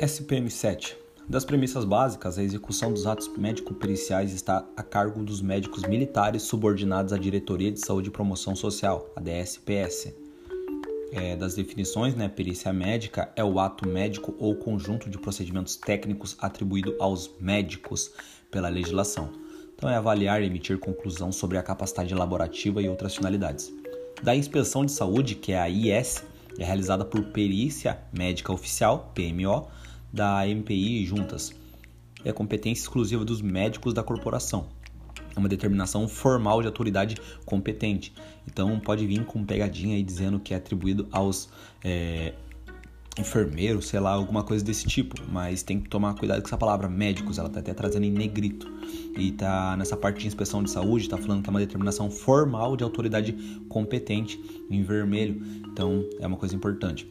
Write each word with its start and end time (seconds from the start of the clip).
SPM-7 0.00 0.94
das 1.28 1.44
premissas 1.44 1.84
básicas, 1.84 2.38
a 2.38 2.42
execução 2.42 2.92
dos 2.92 3.04
atos 3.04 3.28
médico-periciais 3.36 4.32
está 4.32 4.64
a 4.76 4.82
cargo 4.82 5.24
dos 5.24 5.42
médicos 5.42 5.82
militares 5.82 6.42
subordinados 6.42 7.12
à 7.12 7.18
Diretoria 7.18 7.72
de 7.72 7.80
Saúde 7.80 8.08
e 8.08 8.12
Promoção 8.12 8.54
Social, 8.56 9.12
a 9.14 9.20
DSPS. 9.20 10.14
É, 11.12 11.36
das 11.36 11.54
definições, 11.56 12.14
né, 12.14 12.28
perícia 12.28 12.72
médica 12.72 13.30
é 13.34 13.42
o 13.42 13.58
ato 13.58 13.86
médico 13.88 14.34
ou 14.38 14.54
conjunto 14.54 15.10
de 15.10 15.18
procedimentos 15.18 15.76
técnicos 15.76 16.36
atribuído 16.38 16.94
aos 17.00 17.30
médicos 17.40 18.12
pela 18.50 18.68
legislação. 18.68 19.30
Então, 19.74 19.90
é 19.90 19.96
avaliar 19.96 20.40
e 20.42 20.46
emitir 20.46 20.78
conclusão 20.78 21.32
sobre 21.32 21.58
a 21.58 21.62
capacidade 21.62 22.14
laborativa 22.14 22.80
e 22.80 22.88
outras 22.88 23.16
finalidades. 23.16 23.70
Da 24.22 24.34
inspeção 24.34 24.86
de 24.86 24.92
saúde, 24.92 25.34
que 25.34 25.52
é 25.52 25.58
a 25.58 25.68
IS, 25.68 26.24
é 26.58 26.64
realizada 26.64 27.04
por 27.04 27.22
perícia 27.32 27.98
médica 28.12 28.52
oficial, 28.52 29.12
PMO, 29.14 29.68
da 30.12 30.46
MPI 30.46 31.04
juntas. 31.06 31.54
É 32.24 32.32
competência 32.32 32.82
exclusiva 32.82 33.24
dos 33.24 33.40
médicos 33.40 33.94
da 33.94 34.02
corporação. 34.02 34.66
É 35.34 35.38
uma 35.38 35.48
determinação 35.48 36.08
formal 36.08 36.60
de 36.60 36.66
autoridade 36.66 37.16
competente. 37.44 38.12
Então 38.46 38.78
pode 38.80 39.06
vir 39.06 39.24
com 39.24 39.44
pegadinha 39.44 39.96
aí 39.96 40.02
dizendo 40.02 40.40
que 40.40 40.52
é 40.52 40.56
atribuído 40.56 41.06
aos 41.12 41.48
é, 41.84 42.34
enfermeiros, 43.16 43.86
sei 43.86 44.00
lá, 44.00 44.10
alguma 44.10 44.42
coisa 44.42 44.64
desse 44.64 44.86
tipo. 44.86 45.14
Mas 45.30 45.62
tem 45.62 45.80
que 45.80 45.88
tomar 45.88 46.14
cuidado 46.14 46.40
com 46.40 46.48
essa 46.48 46.58
palavra 46.58 46.88
médicos, 46.88 47.38
ela 47.38 47.48
tá 47.48 47.60
até 47.60 47.72
trazendo 47.72 48.04
em 48.04 48.10
negrito. 48.10 48.66
E 49.16 49.32
tá 49.32 49.76
nessa 49.76 49.96
parte 49.96 50.20
de 50.20 50.26
inspeção 50.26 50.62
de 50.62 50.70
saúde, 50.70 51.08
tá 51.08 51.16
falando 51.16 51.42
que 51.42 51.48
é 51.48 51.50
uma 51.50 51.60
determinação 51.60 52.10
formal 52.10 52.76
de 52.76 52.82
autoridade 52.82 53.32
competente 53.68 54.40
em 54.70 54.82
vermelho. 54.82 55.40
Então 55.70 56.04
é 56.18 56.26
uma 56.26 56.36
coisa 56.36 56.54
importante. 56.54 57.08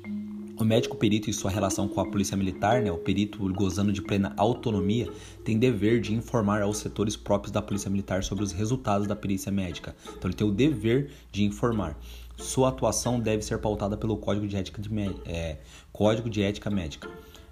O 0.59 0.63
médico 0.65 0.97
perito 0.97 1.29
e 1.29 1.33
sua 1.33 1.51
relação 1.51 1.87
com 1.87 2.01
a 2.01 2.05
polícia 2.09 2.35
militar, 2.35 2.81
né, 2.81 2.91
o 2.91 2.97
perito 2.97 3.37
gozando 3.53 3.93
de 3.93 4.01
plena 4.01 4.33
autonomia, 4.35 5.07
tem 5.45 5.59
dever 5.59 6.01
de 6.01 6.15
informar 6.15 6.63
aos 6.63 6.79
setores 6.79 7.15
próprios 7.15 7.51
da 7.51 7.61
polícia 7.61 7.91
militar 7.91 8.23
sobre 8.23 8.43
os 8.43 8.51
resultados 8.51 9.05
da 9.05 9.15
perícia 9.15 9.51
médica. 9.51 9.95
Então 10.17 10.27
ele 10.27 10.33
tem 10.33 10.47
o 10.47 10.51
dever 10.51 11.11
de 11.31 11.43
informar. 11.43 11.95
Sua 12.37 12.69
atuação 12.69 13.19
deve 13.19 13.43
ser 13.43 13.59
pautada 13.59 13.95
pelo 13.95 14.17
Código 14.17 14.47
de 14.47 14.55
Ética, 14.55 14.81
de, 14.81 14.89
é, 15.27 15.59
Código 15.93 16.27
de 16.27 16.41
Ética 16.41 16.71
Médica. 16.71 17.07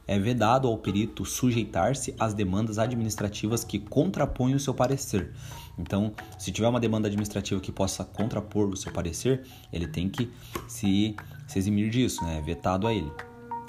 É 0.07 0.17
vedado 0.17 0.67
ao 0.67 0.75
perito 0.75 1.23
sujeitar-se 1.25 2.15
às 2.19 2.33
demandas 2.33 2.79
administrativas 2.79 3.63
que 3.63 3.77
contrapõem 3.77 4.55
o 4.55 4.59
seu 4.59 4.73
parecer. 4.73 5.31
Então, 5.77 6.13
se 6.37 6.51
tiver 6.51 6.67
uma 6.67 6.79
demanda 6.79 7.07
administrativa 7.07 7.59
que 7.59 7.71
possa 7.71 8.03
contrapor 8.03 8.69
o 8.69 8.77
seu 8.77 8.91
parecer, 8.91 9.43
ele 9.71 9.87
tem 9.87 10.09
que 10.09 10.29
se, 10.67 11.15
se 11.47 11.59
eximir 11.59 11.89
disso, 11.89 12.23
né? 12.23 12.37
É 12.37 12.41
vetado 12.41 12.87
a 12.87 12.93
ele. 12.93 13.11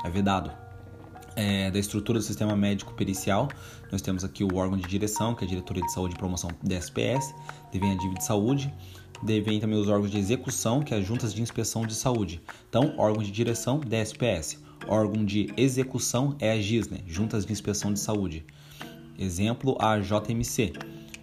É 0.04 0.10
vedado. 0.10 0.50
É, 1.34 1.70
da 1.70 1.78
estrutura 1.78 2.18
do 2.18 2.24
sistema 2.24 2.56
médico 2.56 2.94
pericial, 2.94 3.48
nós 3.92 4.00
temos 4.00 4.24
aqui 4.24 4.42
o 4.42 4.56
órgão 4.56 4.78
de 4.78 4.88
direção, 4.88 5.34
que 5.34 5.44
é 5.44 5.46
a 5.46 5.50
Diretoria 5.50 5.82
de 5.82 5.92
Saúde 5.92 6.14
e 6.14 6.18
Promoção 6.18 6.50
da 6.62 6.76
SPS, 6.76 7.34
devem 7.70 7.92
a 7.92 7.94
dívida 7.94 8.20
de 8.20 8.24
saúde, 8.24 8.72
devem 9.22 9.60
também 9.60 9.78
os 9.78 9.86
órgãos 9.86 10.10
de 10.10 10.16
execução, 10.16 10.80
que 10.80 10.94
é 10.94 10.96
as 10.96 11.04
juntas 11.04 11.34
de 11.34 11.42
inspeção 11.42 11.86
de 11.86 11.94
saúde. 11.94 12.40
Então, 12.70 12.94
órgão 12.96 13.22
de 13.22 13.30
direção, 13.30 13.80
DSPS. 13.80 14.64
Órgão 14.88 15.26
de 15.26 15.52
execução 15.58 16.36
é 16.38 16.52
a 16.52 16.60
GISNE, 16.60 17.04
Juntas 17.06 17.44
de 17.44 17.52
Inspeção 17.52 17.92
de 17.92 17.98
Saúde. 17.98 18.46
Exemplo, 19.18 19.76
a 19.80 19.98
JMC 19.98 20.72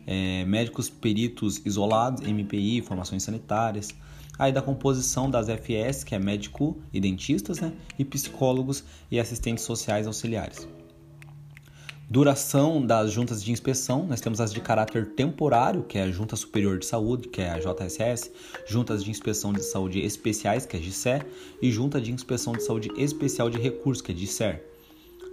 é, 0.06 0.46
médicos 0.46 0.90
peritos 0.90 1.62
isolados, 1.66 2.22
MPI, 2.22 2.82
formações 2.82 3.24
sanitárias. 3.24 3.90
Aí 4.38 4.52
da 4.52 4.62
composição 4.62 5.30
das 5.30 5.48
FS, 5.48 6.04
que 6.04 6.16
é 6.16 6.20
médico 6.20 6.78
e 6.92 7.00
dentistas, 7.00 7.60
né? 7.60 7.72
E 8.00 8.04
psicólogos 8.04 8.84
e 9.12 9.20
assistentes 9.20 9.64
sociais 9.64 10.08
auxiliares. 10.08 10.68
Duração 12.10 12.86
das 12.86 13.12
juntas 13.12 13.44
de 13.44 13.52
inspeção, 13.52 14.06
nós 14.06 14.22
temos 14.22 14.42
as 14.42 14.54
de 14.54 14.60
caráter 14.60 15.16
temporário, 15.16 15.84
que 15.84 15.98
é 15.98 16.04
a 16.04 16.12
Junta 16.12 16.36
Superior 16.36 16.78
de 16.78 16.86
Saúde, 16.86 17.28
que 17.28 17.42
é 17.42 17.50
a 17.50 17.60
JSS, 17.60 18.30
juntas 18.68 19.04
de 19.04 19.10
inspeção 19.10 19.54
de 19.54 19.64
saúde 19.64 20.00
especiais, 20.00 20.66
que 20.66 20.76
é 20.76 20.80
a 20.80 20.84
GICE, 20.84 21.22
e 21.62 21.72
junta 21.72 22.00
de 22.00 22.12
inspeção 22.12 22.54
de 22.54 22.62
saúde 22.62 22.92
especial 22.98 23.50
de 23.50 23.58
recursos, 23.58 24.02
que 24.02 24.12
é 24.12 24.16
a 24.16 24.18
GICER. 24.18 24.73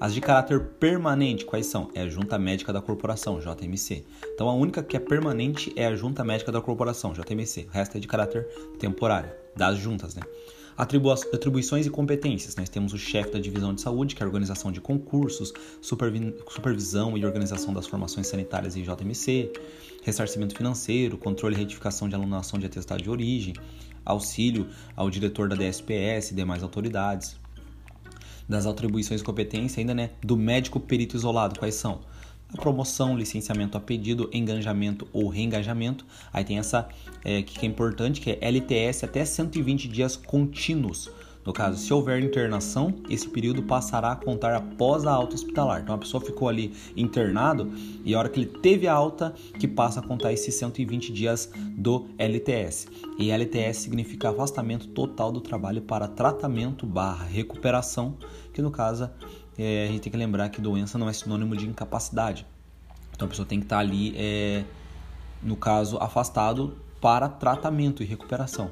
As 0.01 0.15
de 0.15 0.21
caráter 0.23 0.59
permanente, 0.81 1.45
quais 1.45 1.67
são? 1.67 1.91
É 1.95 2.01
a 2.01 2.09
Junta 2.09 2.39
Médica 2.39 2.73
da 2.73 2.81
Corporação, 2.81 3.39
JMC. 3.39 4.03
Então 4.35 4.49
a 4.49 4.55
única 4.55 4.83
que 4.83 4.97
é 4.97 4.99
permanente 4.99 5.71
é 5.77 5.87
a 5.87 5.95
Junta 5.95 6.25
Médica 6.25 6.51
da 6.51 6.59
Corporação, 6.59 7.13
JMC. 7.13 7.67
O 7.69 7.71
resto 7.71 7.99
é 7.99 8.01
de 8.01 8.09
caráter 8.09 8.49
temporário, 8.79 9.31
das 9.55 9.77
juntas, 9.77 10.15
né? 10.15 10.23
Atribuições 10.75 11.85
e 11.85 11.91
competências. 11.91 12.57
Nós 12.57 12.71
temos 12.71 12.95
o 12.95 12.99
chefe 12.99 13.31
da 13.31 13.39
divisão 13.39 13.75
de 13.75 13.83
saúde, 13.83 14.15
que 14.15 14.23
é 14.23 14.25
a 14.25 14.27
organização 14.27 14.73
de 14.73 14.81
concursos, 14.81 15.53
supervisão 15.83 17.19
e 17.19 17.27
organização 17.27 17.75
das 17.75 17.87
formações 17.87 18.27
sanitárias 18.27 18.77
em 18.77 18.83
JMC, 18.83 19.53
ressarcimento 20.03 20.57
financeiro, 20.57 21.19
controle 21.19 21.55
e 21.55 21.59
retificação 21.59 22.09
de 22.09 22.15
alunação 22.15 22.59
de 22.59 22.65
atestado 22.65 23.03
de 23.03 23.11
origem, 23.11 23.53
auxílio 24.03 24.67
ao 24.97 25.11
diretor 25.11 25.47
da 25.47 25.57
DSPS 25.57 26.31
e 26.31 26.35
demais 26.35 26.63
autoridades 26.63 27.39
das 28.51 28.67
atribuições 28.67 29.21
e 29.21 29.25
competência 29.25 29.81
ainda, 29.81 29.95
né, 29.95 30.11
do 30.21 30.37
médico 30.37 30.81
perito 30.81 31.17
isolado, 31.17 31.61
quais 31.61 31.77
são? 31.77 32.01
A 32.53 32.61
promoção, 32.61 33.17
licenciamento 33.17 33.79
a 33.79 33.81
pedido, 33.81 34.29
engajamento 34.33 35.07
ou 35.13 35.29
reengajamento. 35.29 36.05
Aí 36.33 36.43
tem 36.43 36.59
essa 36.59 36.89
é, 37.25 37.43
que 37.43 37.65
é 37.65 37.69
importante, 37.69 38.21
que 38.21 38.31
é 38.33 38.39
LTS 38.41 39.05
até 39.05 39.25
120 39.25 39.87
dias 39.87 40.17
contínuos 40.17 41.09
no 41.51 41.55
caso, 41.55 41.79
se 41.79 41.93
houver 41.93 42.23
internação, 42.23 42.95
esse 43.09 43.29
período 43.29 43.61
passará 43.61 44.13
a 44.13 44.15
contar 44.15 44.55
após 44.55 45.05
a 45.05 45.11
alta 45.11 45.35
hospitalar. 45.35 45.81
Então 45.81 45.97
a 45.97 45.99
pessoa 45.99 46.25
ficou 46.25 46.49
ali 46.49 46.73
internado 46.97 47.73
e 48.05 48.15
a 48.15 48.21
hora 48.21 48.29
que 48.29 48.39
ele 48.39 48.47
teve 48.47 48.87
a 48.87 48.95
alta, 48.95 49.35
que 49.59 49.67
passa 49.67 49.99
a 49.99 50.03
contar 50.03 50.33
esses 50.33 50.55
120 50.55 51.13
dias 51.13 51.51
do 51.77 52.07
LTS. 52.17 52.87
E 53.19 53.33
LTS 53.33 53.79
significa 53.79 54.31
afastamento 54.31 54.87
total 54.87 55.33
do 55.33 55.41
trabalho 55.41 55.83
para 55.83 56.07
tratamento 56.07 56.87
barra 56.87 57.25
recuperação, 57.25 58.17
que 58.55 58.63
no 58.63 58.71
caso 58.71 59.11
é, 59.59 59.87
a 59.87 59.87
gente 59.89 60.03
tem 60.03 60.13
que 60.13 60.19
lembrar 60.19 60.51
que 60.51 60.61
doença 60.61 60.97
não 60.99 61.09
é 61.09 61.13
sinônimo 61.13 61.57
de 61.57 61.67
incapacidade. 61.67 62.47
Então 63.13 63.27
a 63.27 63.29
pessoa 63.29 63.45
tem 63.45 63.59
que 63.59 63.67
estar 63.67 63.81
ali, 63.81 64.15
é, 64.17 64.63
no 65.43 65.57
caso, 65.57 65.97
afastado 65.97 66.77
para 67.01 67.29
tratamento 67.29 68.05
e 68.05 68.07
recuperação 68.07 68.71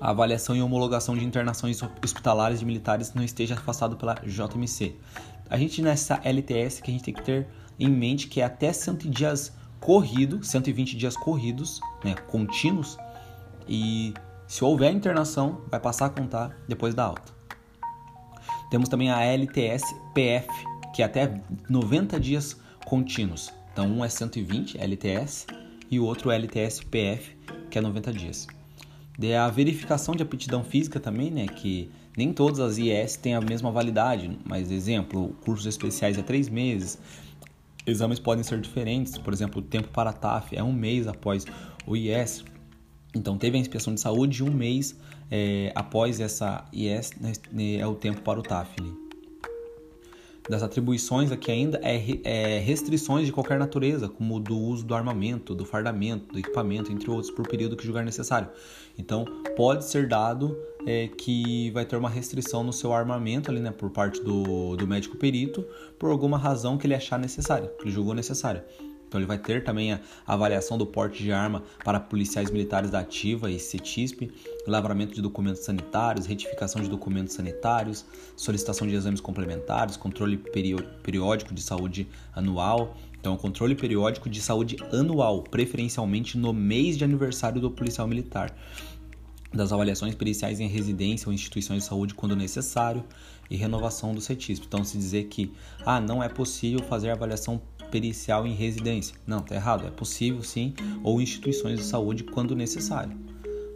a 0.00 0.10
avaliação 0.10 0.54
e 0.54 0.62
homologação 0.62 1.16
de 1.16 1.24
internações 1.24 1.80
hospitalares 2.04 2.60
de 2.60 2.64
militares 2.64 3.14
não 3.14 3.22
esteja 3.22 3.54
afastado 3.54 3.96
pela 3.96 4.14
JMC. 4.14 4.94
A 5.48 5.56
gente 5.56 5.80
nessa 5.82 6.20
LTS 6.24 6.80
que 6.80 6.90
a 6.90 6.94
gente 6.94 7.04
tem 7.04 7.14
que 7.14 7.22
ter 7.22 7.46
em 7.78 7.88
mente 7.88 8.28
que 8.28 8.40
é 8.40 8.44
até 8.44 8.72
100 8.72 9.10
dias 9.10 9.52
corridos, 9.80 10.48
120 10.48 10.96
dias 10.96 11.16
corridos, 11.16 11.80
né, 12.04 12.14
contínuos, 12.28 12.98
e 13.68 14.14
se 14.46 14.64
houver 14.64 14.92
internação, 14.92 15.60
vai 15.70 15.80
passar 15.80 16.06
a 16.06 16.10
contar 16.10 16.56
depois 16.68 16.94
da 16.94 17.04
alta. 17.04 17.34
Temos 18.70 18.88
também 18.88 19.10
a 19.10 19.22
LTS 19.22 19.82
PF, 20.14 20.48
que 20.94 21.02
é 21.02 21.04
até 21.04 21.40
90 21.68 22.18
dias 22.18 22.56
contínuos. 22.84 23.52
Então, 23.72 23.86
um 23.86 24.04
é 24.04 24.08
120 24.08 24.78
LTS 24.78 25.46
e 25.90 26.00
o 26.00 26.04
outro 26.04 26.30
LTS 26.30 26.80
PF, 26.84 27.36
que 27.70 27.78
é 27.78 27.80
90 27.80 28.12
dias. 28.12 28.46
De 29.18 29.34
a 29.34 29.48
verificação 29.48 30.14
de 30.14 30.22
aptidão 30.22 30.62
física 30.62 31.00
também, 31.00 31.30
né? 31.30 31.46
Que 31.46 31.90
nem 32.16 32.32
todas 32.32 32.60
as 32.60 32.78
IES 32.78 33.16
têm 33.16 33.34
a 33.34 33.40
mesma 33.40 33.70
validade, 33.70 34.38
mas 34.44 34.70
exemplo, 34.70 35.36
cursos 35.44 35.66
especiais 35.66 36.18
é 36.18 36.22
três 36.22 36.48
meses. 36.48 36.98
Exames 37.86 38.18
podem 38.18 38.42
ser 38.42 38.60
diferentes, 38.60 39.16
por 39.16 39.32
exemplo, 39.32 39.60
o 39.60 39.64
tempo 39.64 39.88
para 39.88 40.10
a 40.10 40.12
TAF 40.12 40.56
é 40.56 40.62
um 40.62 40.72
mês 40.72 41.06
após 41.06 41.46
o 41.86 41.96
IES. 41.96 42.44
Então 43.14 43.38
teve 43.38 43.56
a 43.56 43.60
inspeção 43.60 43.94
de 43.94 44.00
saúde 44.00 44.42
um 44.42 44.50
mês 44.50 44.98
é, 45.30 45.72
após 45.74 46.20
essa 46.20 46.64
IES 46.72 47.12
né, 47.20 47.32
é 47.78 47.86
o 47.86 47.94
tempo 47.94 48.20
para 48.22 48.40
o 48.40 48.42
TAF. 48.42 48.74
Né? 48.82 49.05
Das 50.48 50.62
atribuições 50.62 51.32
aqui 51.32 51.50
ainda 51.50 51.80
é, 51.82 52.00
é, 52.24 52.58
restrições 52.60 53.26
de 53.26 53.32
qualquer 53.32 53.58
natureza, 53.58 54.08
como 54.08 54.38
do 54.38 54.56
uso 54.56 54.84
do 54.84 54.94
armamento, 54.94 55.54
do 55.54 55.64
fardamento, 55.64 56.32
do 56.32 56.38
equipamento, 56.38 56.92
entre 56.92 57.10
outros, 57.10 57.30
por 57.30 57.46
período 57.48 57.76
que 57.76 57.84
julgar 57.84 58.04
necessário. 58.04 58.48
Então, 58.98 59.24
pode 59.56 59.84
ser 59.84 60.08
dado 60.08 60.56
é, 60.86 61.08
que 61.08 61.70
vai 61.72 61.84
ter 61.84 61.96
uma 61.96 62.08
restrição 62.08 62.62
no 62.62 62.72
seu 62.72 62.92
armamento 62.92 63.50
ali, 63.50 63.60
né, 63.60 63.70
por 63.70 63.90
parte 63.90 64.22
do, 64.22 64.76
do 64.76 64.86
médico 64.86 65.16
perito, 65.16 65.64
por 65.98 66.10
alguma 66.10 66.38
razão 66.38 66.78
que 66.78 66.86
ele 66.86 66.94
achar 66.94 67.18
necessária, 67.18 67.68
que 67.78 67.84
ele 67.84 67.90
julgou 67.90 68.14
necessária. 68.14 68.64
Então 69.16 69.20
ele 69.22 69.26
vai 69.26 69.38
ter 69.38 69.64
também 69.64 69.92
a 69.94 70.00
avaliação 70.26 70.76
do 70.76 70.84
porte 70.84 71.22
de 71.22 71.32
arma 71.32 71.62
para 71.82 71.98
policiais 71.98 72.50
militares 72.50 72.90
da 72.90 73.00
ativa 73.00 73.50
e 73.50 73.58
CETISP, 73.58 74.30
lavramento 74.66 75.14
de 75.14 75.22
documentos 75.22 75.62
sanitários, 75.62 76.26
retificação 76.26 76.82
de 76.82 76.90
documentos 76.90 77.32
sanitários, 77.32 78.04
solicitação 78.36 78.86
de 78.86 78.94
exames 78.94 79.18
complementares, 79.18 79.96
controle 79.96 80.36
periódico 80.36 81.54
de 81.54 81.62
saúde 81.62 82.06
anual. 82.34 82.94
Então, 83.18 83.38
controle 83.38 83.74
periódico 83.74 84.28
de 84.28 84.42
saúde 84.42 84.76
anual, 84.92 85.42
preferencialmente 85.42 86.36
no 86.36 86.52
mês 86.52 86.98
de 86.98 87.04
aniversário 87.04 87.58
do 87.58 87.70
policial 87.70 88.06
militar. 88.06 88.54
das 89.54 89.72
avaliações 89.72 90.14
periciais 90.14 90.60
em 90.60 90.68
residência 90.68 91.28
ou 91.28 91.32
instituições 91.32 91.84
de 91.84 91.88
saúde 91.88 92.12
quando 92.12 92.36
necessário 92.36 93.02
e 93.48 93.56
renovação 93.56 94.12
do 94.12 94.20
CETISP. 94.20 94.66
Então, 94.66 94.84
se 94.84 94.98
dizer 94.98 95.24
que 95.28 95.52
ah, 95.86 96.00
não 96.00 96.22
é 96.22 96.28
possível 96.28 96.80
fazer 96.80 97.10
avaliação 97.10 97.62
pericial 97.90 98.46
em 98.46 98.54
residência. 98.54 99.16
Não, 99.26 99.40
tá 99.40 99.54
errado. 99.54 99.86
É 99.86 99.90
possível 99.90 100.42
sim, 100.42 100.74
ou 101.02 101.20
instituições 101.20 101.78
de 101.78 101.84
saúde 101.84 102.24
quando 102.24 102.54
necessário. 102.54 103.16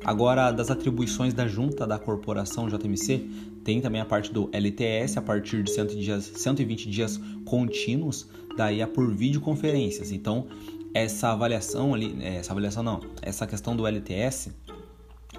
Agora, 0.04 0.50
das 0.50 0.70
atribuições 0.70 1.34
da 1.34 1.46
junta 1.46 1.86
da 1.86 1.98
corporação 1.98 2.68
JMC, 2.68 3.26
tem 3.62 3.80
também 3.80 4.00
a 4.00 4.04
parte 4.04 4.32
do 4.32 4.48
LTS 4.52 5.18
a 5.18 5.22
partir 5.22 5.62
de 5.62 5.70
100 5.70 5.86
dias, 5.88 6.24
120 6.24 6.88
dias 6.88 7.20
contínuos, 7.44 8.26
daí 8.56 8.80
é 8.80 8.86
por 8.86 9.14
videoconferências. 9.14 10.10
Então, 10.10 10.46
essa 10.94 11.32
avaliação 11.32 11.92
ali, 11.92 12.16
é, 12.20 12.36
essa 12.36 12.52
avaliação 12.52 12.82
não, 12.82 13.00
essa 13.20 13.46
questão 13.46 13.76
do 13.76 13.86
LTS 13.86 14.50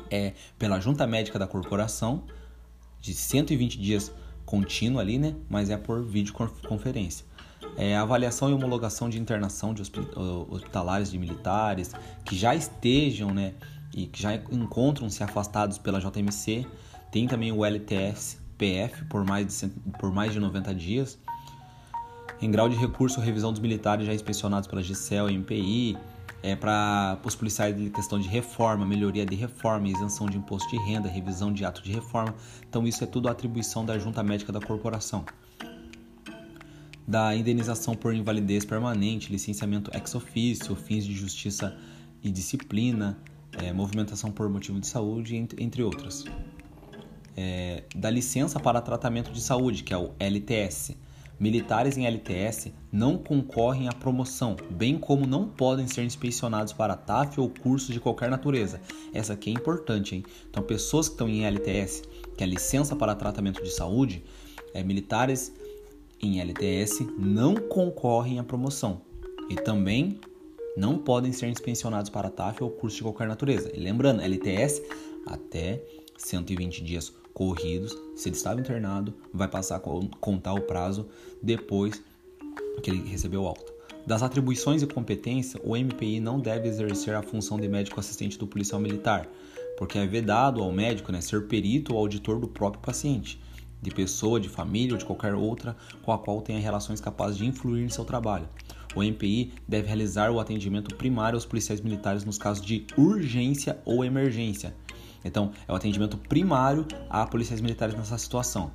é 0.09 0.33
pela 0.59 0.79
junta 0.79 1.07
médica 1.07 1.39
da 1.39 1.47
corporação, 1.47 2.23
de 2.99 3.15
120 3.15 3.79
dias 3.79 4.11
contínuo 4.45 4.99
ali, 4.99 5.17
né? 5.17 5.35
Mas 5.49 5.69
é 5.69 5.77
por 5.77 6.03
videoconferência. 6.03 7.25
É, 7.77 7.95
avaliação 7.95 8.49
e 8.49 8.53
homologação 8.53 9.09
de 9.09 9.19
internação 9.19 9.73
de 9.73 9.81
hospitalares 9.81 11.09
de 11.09 11.17
militares 11.17 11.91
que 12.25 12.35
já 12.35 12.53
estejam, 12.53 13.33
né? 13.33 13.53
e 13.93 14.05
que 14.07 14.21
já 14.21 14.35
encontram-se 14.35 15.23
afastados 15.23 15.77
pela 15.77 15.99
JMC. 15.99 16.65
Tem 17.11 17.27
também 17.27 17.51
o 17.51 17.65
LTS 17.65 18.37
PF 18.57 19.05
por 19.05 19.25
mais 19.25 19.59
de, 19.59 19.67
por 19.99 20.11
mais 20.11 20.33
de 20.33 20.39
90 20.39 20.73
dias. 20.73 21.19
Em 22.41 22.49
grau 22.49 22.67
de 22.67 22.75
recurso, 22.75 23.19
revisão 23.19 23.51
dos 23.51 23.61
militares 23.61 24.05
já 24.05 24.13
inspecionados 24.13 24.67
pela 24.67 24.81
GCEL 24.81 25.29
e 25.29 25.37
MPI. 25.37 25.97
É 26.43 26.55
para 26.55 27.19
os 27.23 27.35
policiais 27.35 27.77
de 27.77 27.91
questão 27.91 28.19
de 28.19 28.27
reforma, 28.27 28.83
melhoria 28.83 29.23
de 29.23 29.35
reforma, 29.35 29.87
isenção 29.87 30.25
de 30.25 30.37
imposto 30.37 30.67
de 30.71 30.77
renda, 30.77 31.07
revisão 31.07 31.53
de 31.53 31.63
ato 31.63 31.83
de 31.83 31.91
reforma. 31.91 32.33
Então, 32.67 32.87
isso 32.87 33.03
é 33.03 33.07
tudo 33.07 33.29
atribuição 33.29 33.85
da 33.85 33.99
junta 33.99 34.23
médica 34.23 34.51
da 34.51 34.59
corporação. 34.59 35.23
Da 37.11 37.35
indenização 37.35 37.93
por 37.93 38.15
invalidez 38.15 38.63
permanente, 38.63 39.29
licenciamento 39.29 39.91
ex 39.93 40.15
officio, 40.15 40.73
fins 40.77 41.03
de 41.03 41.13
justiça 41.13 41.77
e 42.23 42.31
disciplina, 42.31 43.17
é, 43.61 43.73
movimentação 43.73 44.31
por 44.31 44.47
motivo 44.47 44.79
de 44.79 44.87
saúde, 44.87 45.35
entre, 45.35 45.83
outras. 45.83 46.23
É, 47.35 47.83
da 47.93 48.09
licença 48.09 48.61
para 48.61 48.79
tratamento 48.79 49.29
de 49.29 49.41
saúde, 49.41 49.83
que 49.83 49.93
é 49.93 49.97
o 49.97 50.13
LTS. 50.17 50.95
Militares 51.37 51.97
em 51.97 52.05
LTS 52.05 52.71
não 52.89 53.17
concorrem 53.17 53.89
à 53.89 53.91
promoção, 53.91 54.55
bem 54.69 54.97
como 54.97 55.27
não 55.27 55.49
podem 55.49 55.87
ser 55.87 56.05
inspecionados 56.05 56.71
para 56.71 56.95
TAF 56.95 57.41
ou 57.41 57.49
cursos 57.49 57.93
de 57.93 57.99
qualquer 57.99 58.29
natureza. 58.29 58.79
Essa 59.13 59.33
aqui 59.33 59.49
é 59.49 59.53
importante, 59.53 60.15
hein? 60.15 60.23
Então, 60.49 60.63
pessoas 60.63 61.09
que 61.09 61.15
estão 61.15 61.27
em 61.27 61.43
LTS, 61.43 62.03
que 62.37 62.43
é 62.45 62.47
licença 62.47 62.95
para 62.95 63.13
tratamento 63.15 63.61
de 63.61 63.69
saúde, 63.69 64.23
é, 64.73 64.81
militares 64.81 65.51
em 66.21 66.39
LTS 66.39 67.01
não 67.17 67.55
concorrem 67.55 68.39
à 68.39 68.43
promoção. 68.43 69.01
E 69.49 69.55
também 69.55 70.19
não 70.77 70.97
podem 70.97 71.31
ser 71.31 71.47
inspecionados 71.47 72.09
para 72.09 72.29
TAF 72.29 72.63
ou 72.63 72.69
curso 72.69 72.97
de 72.97 73.03
qualquer 73.03 73.27
natureza. 73.27 73.71
E 73.75 73.79
lembrando, 73.79 74.21
LTS 74.21 74.81
até 75.25 75.83
120 76.17 76.83
dias 76.83 77.13
corridos. 77.33 77.97
Se 78.15 78.29
ele 78.29 78.35
estava 78.35 78.59
internado, 78.59 79.13
vai 79.33 79.47
passar 79.47 79.77
a 79.77 79.79
contar 79.79 80.53
o 80.53 80.61
prazo 80.61 81.07
depois 81.41 82.01
que 82.81 82.89
ele 82.89 83.07
recebeu 83.07 83.45
alta. 83.47 83.71
Das 84.05 84.23
atribuições 84.23 84.81
e 84.81 84.87
competência, 84.87 85.59
o 85.63 85.75
MPI 85.75 86.19
não 86.19 86.39
deve 86.39 86.67
exercer 86.67 87.13
a 87.13 87.21
função 87.21 87.59
de 87.59 87.67
médico 87.67 87.99
assistente 87.99 88.37
do 88.37 88.47
policial 88.47 88.81
militar, 88.81 89.29
porque 89.77 89.97
é 89.97 90.07
vedado 90.07 90.61
ao 90.61 90.71
médico 90.71 91.11
né, 91.11 91.21
ser 91.21 91.47
perito 91.47 91.93
ou 91.93 91.99
auditor 91.99 92.39
do 92.39 92.47
próprio 92.47 92.81
paciente, 92.81 93.39
de 93.81 93.91
pessoa, 93.91 94.39
de 94.39 94.49
família 94.49 94.93
ou 94.93 94.97
de 94.97 95.05
qualquer 95.05 95.33
outra 95.33 95.75
com 96.03 96.11
a 96.11 96.17
qual 96.17 96.41
tenha 96.41 96.59
relações 96.59 97.01
capazes 97.01 97.37
de 97.37 97.45
influir 97.45 97.83
em 97.83 97.89
seu 97.89 98.05
trabalho. 98.05 98.47
O 98.95 99.01
MPI 99.01 99.53
deve 99.67 99.87
realizar 99.87 100.31
o 100.31 100.39
atendimento 100.39 100.95
primário 100.95 101.37
aos 101.37 101.45
policiais 101.45 101.81
militares 101.81 102.25
nos 102.25 102.37
casos 102.37 102.65
de 102.65 102.85
urgência 102.97 103.79
ou 103.85 104.03
emergência. 104.03 104.75
Então, 105.23 105.51
é 105.67 105.71
o 105.71 105.75
atendimento 105.75 106.17
primário 106.17 106.85
a 107.09 107.25
policiais 107.25 107.61
militares 107.61 107.95
nessa 107.95 108.17
situação, 108.17 108.71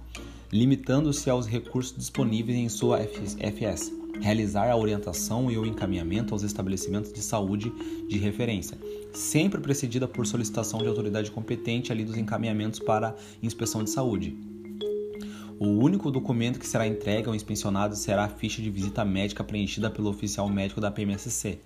limitando-se 0.53 1.29
aos 1.29 1.47
recursos 1.47 1.97
disponíveis 1.97 2.57
em 2.57 2.69
sua 2.69 3.01
FS. 3.01 3.93
Realizar 4.21 4.71
a 4.71 4.77
orientação 4.77 5.51
e 5.51 5.59
o 5.59 5.67
encaminhamento 5.67 6.33
aos 6.33 6.43
estabelecimentos 6.43 7.13
de 7.13 7.21
saúde 7.21 7.71
de 8.09 8.17
referência, 8.17 8.79
sempre 9.13 9.61
precedida 9.61 10.09
por 10.09 10.27
solicitação 10.27 10.81
de 10.81 10.89
autoridade 10.89 11.31
competente 11.31 11.93
ali 11.93 12.03
dos 12.03 12.17
encaminhamentos 12.17 12.81
para 12.81 13.15
inspeção 13.43 13.85
de 13.85 13.91
saúde. 13.91 14.56
O 15.59 15.69
único 15.69 16.11
documento 16.11 16.59
que 16.59 16.67
será 16.67 16.87
entregue 16.87 17.29
ao 17.29 17.35
inspecionado 17.35 17.97
será 17.97 18.25
a 18.25 18.29
ficha 18.29 18.61
de 18.61 18.69
visita 18.69 19.03
médica 19.07 19.43
preenchida 19.43 19.89
pelo 19.89 20.11
oficial 20.11 20.47
médico 20.51 20.83
da 20.83 20.91
PMSC. 20.91 21.59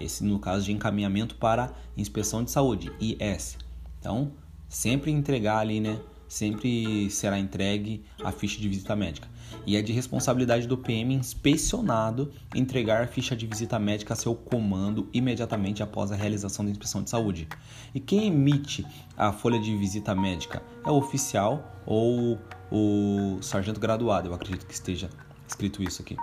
Esse 0.00 0.24
no 0.24 0.38
caso 0.38 0.64
de 0.64 0.72
encaminhamento 0.72 1.34
para 1.34 1.74
inspeção 1.94 2.42
de 2.42 2.50
saúde, 2.50 2.90
IS. 2.98 3.58
Então, 4.00 4.32
sempre 4.66 5.10
entregar 5.10 5.58
ali, 5.58 5.78
né? 5.78 6.00
Sempre 6.26 7.10
será 7.10 7.38
entregue 7.38 8.02
a 8.22 8.32
ficha 8.32 8.58
de 8.58 8.68
visita 8.68 8.96
médica. 8.96 9.28
E 9.66 9.76
é 9.76 9.82
de 9.82 9.92
responsabilidade 9.92 10.66
do 10.66 10.78
PM 10.78 11.14
inspecionado 11.14 12.32
entregar 12.54 13.02
a 13.02 13.06
ficha 13.06 13.36
de 13.36 13.46
visita 13.46 13.78
médica 13.78 14.14
a 14.14 14.16
seu 14.16 14.34
comando 14.34 15.08
imediatamente 15.12 15.82
após 15.82 16.12
a 16.12 16.16
realização 16.16 16.64
da 16.64 16.70
inspeção 16.70 17.02
de 17.02 17.10
saúde. 17.10 17.46
E 17.94 18.00
quem 18.00 18.26
emite 18.26 18.86
a 19.16 19.32
folha 19.32 19.58
de 19.58 19.74
visita 19.76 20.14
médica 20.14 20.62
é 20.84 20.90
o 20.90 20.96
oficial 20.96 21.82
ou 21.86 22.38
o 22.70 23.38
sargento 23.42 23.80
graduado, 23.80 24.28
eu 24.28 24.34
acredito 24.34 24.66
que 24.66 24.74
esteja 24.74 25.08
escrito 25.46 25.82
isso 25.82 26.02
aqui. 26.02 26.16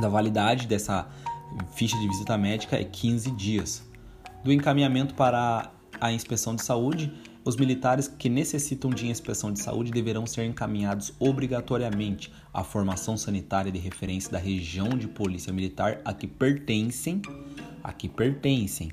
Da 0.00 0.08
validade 0.08 0.66
dessa 0.66 1.08
ficha 1.74 1.96
de 1.98 2.08
visita 2.08 2.36
médica 2.36 2.76
é 2.76 2.84
15 2.84 3.30
dias. 3.32 3.82
Do 4.42 4.52
encaminhamento 4.52 5.14
para 5.14 5.70
a 6.00 6.12
inspeção 6.12 6.54
de 6.54 6.62
saúde, 6.62 7.12
os 7.44 7.56
militares 7.56 8.08
que 8.08 8.28
necessitam 8.28 8.90
de 8.90 9.08
inspeção 9.08 9.52
de 9.52 9.60
saúde 9.60 9.92
deverão 9.92 10.26
ser 10.26 10.44
encaminhados 10.44 11.12
obrigatoriamente 11.18 12.32
à 12.52 12.64
formação 12.64 13.16
sanitária 13.16 13.70
de 13.70 13.78
referência 13.78 14.32
da 14.32 14.38
região 14.38 14.88
de 14.88 15.06
polícia 15.06 15.52
militar 15.52 16.00
a 16.04 16.12
que 16.12 16.26
pertencem, 16.26 17.22
a 17.84 17.92
que 17.92 18.08
pertencem 18.08 18.90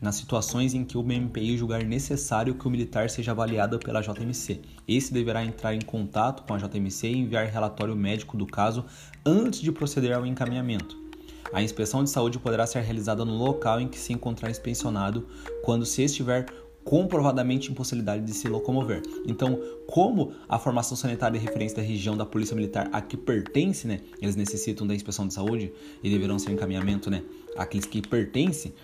nas 0.00 0.16
situações 0.16 0.74
em 0.74 0.84
que 0.84 0.98
o 0.98 1.02
MPI 1.02 1.56
julgar 1.56 1.84
necessário 1.84 2.54
que 2.54 2.66
o 2.66 2.70
militar 2.70 3.08
seja 3.08 3.30
avaliado 3.30 3.78
pela 3.78 4.02
JMC. 4.02 4.60
Esse 4.86 5.12
deverá 5.12 5.44
entrar 5.44 5.74
em 5.74 5.80
contato 5.80 6.42
com 6.42 6.54
a 6.54 6.58
JMC 6.58 7.08
e 7.08 7.18
enviar 7.18 7.46
relatório 7.46 7.96
médico 7.96 8.36
do 8.36 8.46
caso 8.46 8.84
antes 9.24 9.60
de 9.60 9.72
proceder 9.72 10.14
ao 10.14 10.26
encaminhamento. 10.26 11.04
A 11.52 11.62
inspeção 11.62 12.02
de 12.02 12.10
saúde 12.10 12.38
poderá 12.38 12.66
ser 12.66 12.80
realizada 12.80 13.24
no 13.24 13.36
local 13.36 13.80
em 13.80 13.88
que 13.88 13.98
se 13.98 14.12
encontrar 14.12 14.50
inspecionado 14.50 15.26
quando 15.62 15.86
se 15.86 16.02
estiver 16.02 16.46
comprovadamente 16.84 17.70
impossibilidade 17.70 18.24
de 18.24 18.34
se 18.34 18.46
locomover. 18.46 19.02
Então, 19.26 19.58
como 19.86 20.32
a 20.48 20.58
formação 20.58 20.96
sanitária 20.96 21.38
de 21.38 21.44
referência 21.44 21.78
da 21.78 21.82
região 21.82 22.16
da 22.16 22.26
Polícia 22.26 22.54
Militar 22.54 22.90
a 22.92 23.00
que 23.00 23.16
pertence, 23.16 23.86
né, 23.86 24.00
eles 24.20 24.36
necessitam 24.36 24.86
da 24.86 24.94
inspeção 24.94 25.26
de 25.26 25.32
saúde 25.32 25.72
e 26.02 26.10
deverão 26.10 26.38
ser 26.38 26.52
encaminhamento, 26.52 27.10
né, 27.10 27.22
àqueles 27.56 27.86
que 27.86 28.06
pertencem, 28.06 28.74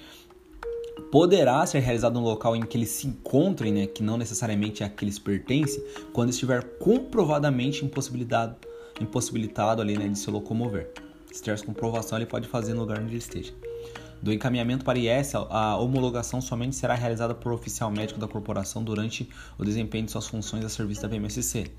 poderá 1.00 1.64
ser 1.66 1.80
realizado 1.80 2.14
no 2.14 2.24
local 2.24 2.54
em 2.54 2.62
que 2.62 2.76
eles 2.76 2.90
se 2.90 3.06
encontrem, 3.06 3.72
né, 3.72 3.86
que 3.86 4.02
não 4.02 4.16
necessariamente 4.16 4.82
é 4.82 4.86
a 4.86 4.88
que 4.88 5.04
eles 5.04 5.18
pertencem, 5.18 5.82
quando 6.12 6.30
estiver 6.30 6.62
comprovadamente 6.78 7.84
impossibilitado, 7.84 8.56
impossibilitado 9.00 9.82
ali, 9.82 9.96
né, 9.96 10.08
de 10.08 10.18
se 10.18 10.30
locomover. 10.30 10.90
Se 11.32 11.42
tiver 11.42 11.60
comprovação, 11.64 12.18
ele 12.18 12.26
pode 12.26 12.48
fazer 12.48 12.74
no 12.74 12.80
lugar 12.80 12.98
onde 12.98 13.10
ele 13.10 13.18
esteja. 13.18 13.52
Do 14.22 14.32
encaminhamento 14.32 14.84
para 14.84 14.98
IS, 14.98 15.34
a 15.34 15.76
homologação 15.78 16.40
somente 16.42 16.76
será 16.76 16.94
realizada 16.94 17.34
por 17.34 17.52
oficial 17.52 17.90
médico 17.90 18.20
da 18.20 18.28
corporação 18.28 18.84
durante 18.84 19.28
o 19.56 19.64
desempenho 19.64 20.04
de 20.04 20.12
suas 20.12 20.26
funções 20.26 20.64
a 20.64 20.68
serviço 20.68 21.00
da 21.02 21.08
PMSC. 21.08 21.70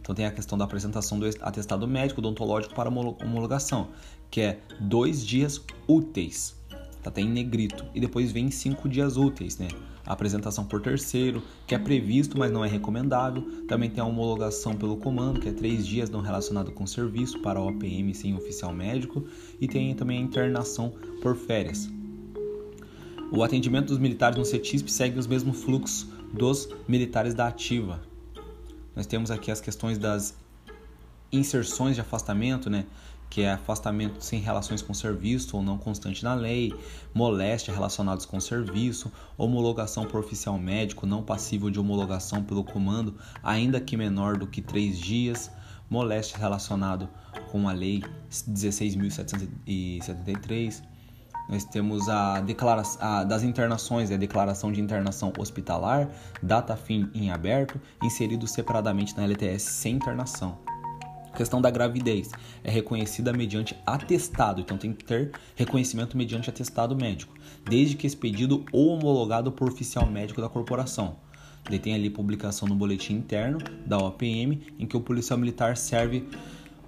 Então 0.00 0.14
tem 0.14 0.26
a 0.26 0.30
questão 0.32 0.58
da 0.58 0.64
apresentação 0.64 1.18
do 1.18 1.26
atestado 1.40 1.86
médico 1.86 2.20
odontológico 2.20 2.74
para 2.74 2.90
homologação, 2.90 3.88
que 4.30 4.40
é 4.40 4.58
dois 4.80 5.24
dias 5.24 5.60
úteis 5.86 6.56
tá 7.04 7.10
até 7.10 7.20
em 7.20 7.30
negrito. 7.30 7.84
E 7.94 8.00
depois 8.00 8.32
vem 8.32 8.50
cinco 8.50 8.88
dias 8.88 9.16
úteis, 9.16 9.58
né? 9.58 9.68
A 10.06 10.12
apresentação 10.12 10.64
por 10.64 10.80
terceiro, 10.80 11.42
que 11.66 11.74
é 11.74 11.78
previsto, 11.78 12.38
mas 12.38 12.50
não 12.50 12.64
é 12.64 12.68
recomendável. 12.68 13.42
Também 13.68 13.88
tem 13.90 14.02
a 14.02 14.06
homologação 14.06 14.74
pelo 14.74 14.96
comando, 14.96 15.40
que 15.40 15.48
é 15.48 15.52
três 15.52 15.86
dias 15.86 16.10
não 16.10 16.20
relacionado 16.20 16.72
com 16.72 16.86
serviço 16.86 17.40
para 17.40 17.60
OPM 17.60 18.14
sem 18.14 18.34
oficial 18.34 18.72
médico. 18.72 19.24
E 19.60 19.68
tem 19.68 19.94
também 19.94 20.18
a 20.18 20.22
internação 20.22 20.92
por 21.22 21.36
férias. 21.36 21.88
O 23.30 23.42
atendimento 23.42 23.88
dos 23.88 23.98
militares 23.98 24.36
no 24.36 24.44
CETISP 24.44 24.90
segue 24.90 25.18
os 25.18 25.26
mesmos 25.26 25.62
fluxos 25.62 26.06
dos 26.32 26.68
militares 26.86 27.34
da 27.34 27.48
ativa. 27.48 28.00
Nós 28.94 29.06
temos 29.06 29.30
aqui 29.30 29.50
as 29.50 29.60
questões 29.60 29.98
das 29.98 30.36
inserções 31.32 31.94
de 31.96 32.00
afastamento, 32.00 32.70
né? 32.70 32.86
Que 33.34 33.42
é 33.42 33.50
afastamento 33.50 34.22
sem 34.22 34.38
relações 34.38 34.80
com 34.80 34.94
serviço 34.94 35.56
ou 35.56 35.62
não 35.62 35.76
constante 35.76 36.22
na 36.22 36.34
lei, 36.34 36.72
moléstia 37.12 37.74
relacionados 37.74 38.24
com 38.24 38.38
serviço, 38.38 39.10
homologação 39.36 40.06
por 40.06 40.20
oficial 40.20 40.56
médico 40.56 41.04
não 41.04 41.20
passível 41.20 41.68
de 41.68 41.80
homologação 41.80 42.44
pelo 42.44 42.62
comando, 42.62 43.16
ainda 43.42 43.80
que 43.80 43.96
menor 43.96 44.36
do 44.36 44.46
que 44.46 44.62
três 44.62 45.00
dias, 45.00 45.50
moléstia 45.90 46.38
relacionado 46.38 47.08
com 47.50 47.68
a 47.68 47.72
lei 47.72 48.04
16.773. 48.30 50.80
Nós 51.48 51.64
temos 51.64 52.08
a 52.08 52.40
declaração 52.40 53.26
das 53.26 53.42
internações, 53.42 54.12
a 54.12 54.16
declaração 54.16 54.70
de 54.70 54.80
internação 54.80 55.32
hospitalar, 55.36 56.08
data 56.40 56.76
fim 56.76 57.10
em 57.12 57.32
aberto, 57.32 57.80
inserido 58.00 58.46
separadamente 58.46 59.16
na 59.16 59.24
LTS 59.24 59.64
sem 59.64 59.96
internação. 59.96 60.56
Questão 61.34 61.60
da 61.60 61.70
gravidez 61.70 62.30
é 62.62 62.70
reconhecida 62.70 63.32
mediante 63.32 63.76
atestado, 63.84 64.60
então 64.60 64.78
tem 64.78 64.92
que 64.92 65.04
ter 65.04 65.32
reconhecimento 65.56 66.16
mediante 66.16 66.48
atestado 66.48 66.94
médico, 66.94 67.34
desde 67.68 67.96
que 67.96 68.06
expedido 68.06 68.64
ou 68.72 68.90
homologado 68.90 69.50
por 69.50 69.68
oficial 69.68 70.06
médico 70.06 70.40
da 70.40 70.48
corporação. 70.48 71.16
Ele 71.66 71.78
tem 71.78 71.94
ali 71.94 72.08
publicação 72.08 72.68
no 72.68 72.74
boletim 72.74 73.14
interno 73.14 73.58
da 73.84 73.98
OPM, 73.98 74.62
em 74.78 74.86
que 74.86 74.96
o 74.96 75.00
policial 75.00 75.38
militar 75.38 75.76
serve 75.76 76.28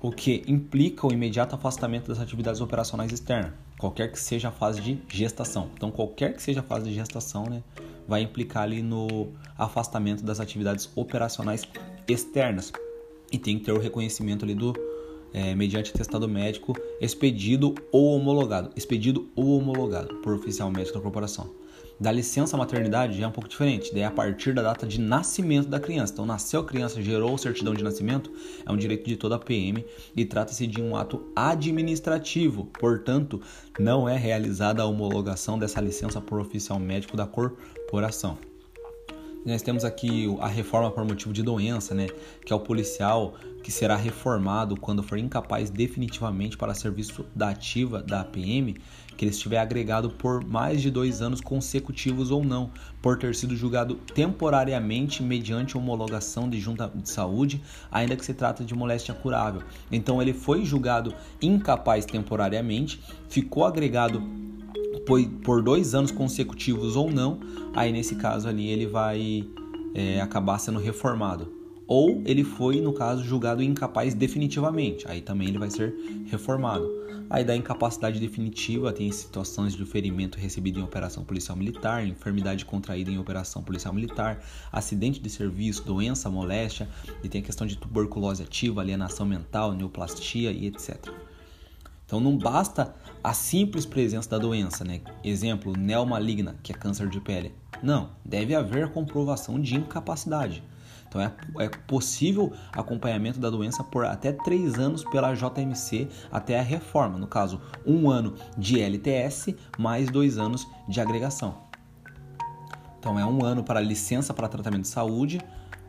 o 0.00 0.12
que 0.12 0.44
implica 0.46 1.06
o 1.06 1.12
imediato 1.12 1.54
afastamento 1.54 2.06
das 2.06 2.20
atividades 2.20 2.60
operacionais 2.60 3.10
externas, 3.10 3.52
qualquer 3.78 4.12
que 4.12 4.20
seja 4.20 4.48
a 4.48 4.52
fase 4.52 4.80
de 4.80 5.00
gestação. 5.08 5.70
Então, 5.74 5.90
qualquer 5.90 6.34
que 6.34 6.42
seja 6.42 6.60
a 6.60 6.62
fase 6.62 6.88
de 6.88 6.94
gestação, 6.94 7.46
né, 7.46 7.62
vai 8.06 8.20
implicar 8.20 8.62
ali 8.62 8.82
no 8.82 9.32
afastamento 9.58 10.22
das 10.22 10.38
atividades 10.38 10.88
operacionais 10.94 11.62
externas 12.06 12.70
e 13.36 13.38
tem 13.38 13.58
que 13.58 13.66
ter 13.66 13.72
o 13.72 13.78
reconhecimento 13.78 14.44
ali 14.44 14.54
do 14.54 14.74
é, 15.32 15.54
mediante 15.54 15.90
atestado 15.90 16.26
médico 16.26 16.74
expedido 17.00 17.74
ou 17.92 18.16
homologado, 18.16 18.70
expedido 18.74 19.28
ou 19.36 19.58
homologado 19.58 20.14
por 20.16 20.32
oficial 20.32 20.70
médico 20.70 20.96
da 20.96 21.02
corporação. 21.02 21.50
Da 21.98 22.12
licença 22.12 22.56
maternidade 22.56 23.16
já 23.16 23.24
é 23.24 23.28
um 23.28 23.32
pouco 23.32 23.48
diferente, 23.48 23.90
daí 23.92 24.02
é 24.02 24.06
a 24.06 24.10
partir 24.10 24.54
da 24.54 24.62
data 24.62 24.86
de 24.86 25.00
nascimento 25.00 25.68
da 25.68 25.80
criança. 25.80 26.12
Então, 26.12 26.26
nasceu 26.26 26.60
a 26.60 26.64
criança, 26.64 27.00
gerou 27.00 27.38
certidão 27.38 27.72
de 27.72 27.82
nascimento, 27.82 28.30
é 28.66 28.70
um 28.70 28.76
direito 28.76 29.06
de 29.06 29.16
toda 29.16 29.36
a 29.36 29.38
PM 29.38 29.84
e 30.14 30.24
trata-se 30.24 30.66
de 30.66 30.80
um 30.80 30.94
ato 30.94 31.26
administrativo, 31.34 32.66
portanto, 32.78 33.40
não 33.78 34.06
é 34.06 34.16
realizada 34.16 34.82
a 34.82 34.86
homologação 34.86 35.58
dessa 35.58 35.80
licença 35.80 36.20
por 36.20 36.38
oficial 36.38 36.78
médico 36.78 37.16
da 37.16 37.26
corporação. 37.26 38.36
Nós 39.46 39.62
temos 39.62 39.84
aqui 39.84 40.26
a 40.40 40.48
reforma 40.48 40.90
por 40.90 41.04
motivo 41.04 41.32
de 41.32 41.40
doença, 41.40 41.94
né? 41.94 42.08
Que 42.44 42.52
é 42.52 42.56
o 42.56 42.58
policial 42.58 43.34
que 43.62 43.70
será 43.70 43.94
reformado 43.94 44.74
quando 44.76 45.04
for 45.04 45.16
incapaz 45.18 45.70
definitivamente 45.70 46.56
para 46.56 46.74
serviço 46.74 47.24
da 47.32 47.50
ativa 47.50 48.02
da 48.02 48.24
PM, 48.24 48.74
que 49.16 49.24
ele 49.24 49.30
estiver 49.30 49.58
agregado 49.58 50.10
por 50.10 50.44
mais 50.44 50.82
de 50.82 50.90
dois 50.90 51.22
anos 51.22 51.40
consecutivos 51.40 52.32
ou 52.32 52.44
não, 52.44 52.72
por 53.00 53.18
ter 53.18 53.36
sido 53.36 53.54
julgado 53.54 53.94
temporariamente 54.14 55.22
mediante 55.22 55.78
homologação 55.78 56.50
de 56.50 56.58
junta 56.58 56.90
de 56.92 57.08
saúde, 57.08 57.62
ainda 57.88 58.16
que 58.16 58.24
se 58.24 58.34
trata 58.34 58.64
de 58.64 58.74
moléstia 58.74 59.14
curável. 59.14 59.62
Então 59.92 60.20
ele 60.20 60.32
foi 60.32 60.64
julgado 60.64 61.14
incapaz 61.40 62.04
temporariamente, 62.04 63.00
ficou 63.28 63.64
agregado 63.64 64.20
por 65.42 65.62
dois 65.62 65.94
anos 65.94 66.10
consecutivos 66.10 66.96
ou 66.96 67.10
não, 67.10 67.38
aí 67.74 67.92
nesse 67.92 68.16
caso 68.16 68.48
ali 68.48 68.68
ele 68.68 68.86
vai 68.86 69.48
é, 69.94 70.20
acabar 70.20 70.58
sendo 70.58 70.78
reformado. 70.78 71.54
Ou 71.86 72.20
ele 72.26 72.42
foi, 72.42 72.80
no 72.80 72.92
caso, 72.92 73.22
julgado 73.22 73.62
incapaz 73.62 74.12
definitivamente, 74.12 75.06
aí 75.08 75.20
também 75.20 75.48
ele 75.48 75.58
vai 75.58 75.70
ser 75.70 75.94
reformado. 76.26 77.06
Aí 77.28 77.44
da 77.44 77.56
incapacidade 77.56 78.20
definitiva 78.20 78.92
tem 78.92 79.10
situações 79.10 79.74
de 79.74 79.84
ferimento 79.84 80.38
recebido 80.38 80.78
em 80.78 80.82
operação 80.82 81.24
policial 81.24 81.56
militar, 81.56 82.06
enfermidade 82.06 82.64
contraída 82.64 83.10
em 83.10 83.18
operação 83.18 83.62
policial 83.62 83.92
militar, 83.92 84.44
acidente 84.70 85.20
de 85.20 85.28
serviço, 85.28 85.84
doença, 85.84 86.30
moléstia, 86.30 86.88
e 87.22 87.28
tem 87.28 87.40
a 87.40 87.44
questão 87.44 87.66
de 87.66 87.76
tuberculose 87.76 88.42
ativa, 88.42 88.80
alienação 88.80 89.26
mental, 89.26 89.72
neoplastia 89.72 90.52
e 90.52 90.66
etc. 90.66 91.08
Então 92.06 92.20
não 92.20 92.38
basta 92.38 92.94
a 93.22 93.34
simples 93.34 93.84
presença 93.84 94.30
da 94.30 94.38
doença, 94.38 94.84
né? 94.84 95.00
Exemplo, 95.24 95.76
neomaligna, 95.76 96.56
que 96.62 96.72
é 96.72 96.74
câncer 96.74 97.08
de 97.08 97.20
pele. 97.20 97.52
Não, 97.82 98.10
deve 98.24 98.54
haver 98.54 98.90
comprovação 98.92 99.60
de 99.60 99.74
incapacidade. 99.74 100.62
Então 101.08 101.20
é, 101.20 101.32
é 101.58 101.68
possível 101.68 102.52
acompanhamento 102.72 103.40
da 103.40 103.50
doença 103.50 103.82
por 103.82 104.04
até 104.04 104.32
três 104.32 104.78
anos 104.78 105.04
pela 105.04 105.34
JMC 105.34 106.08
até 106.30 106.58
a 106.58 106.62
reforma. 106.62 107.18
No 107.18 107.26
caso, 107.26 107.60
um 107.84 108.08
ano 108.08 108.34
de 108.56 108.80
LTS 108.80 109.54
mais 109.76 110.08
dois 110.08 110.38
anos 110.38 110.66
de 110.88 111.00
agregação. 111.00 111.56
Então 112.98 113.18
é 113.18 113.26
um 113.26 113.44
ano 113.44 113.64
para 113.64 113.80
licença 113.80 114.32
para 114.32 114.48
tratamento 114.48 114.82
de 114.82 114.88
saúde, 114.88 115.40